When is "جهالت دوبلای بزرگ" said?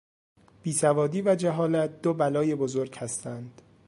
1.35-2.95